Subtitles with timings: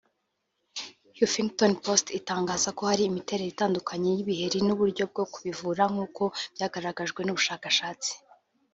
[1.19, 8.11] Huffington Post itangaza ko hari imiterere itandukanye y’ibiheri n’uburyo bwo kubivura nk’uko byagaragajwe n’ubushakashatsi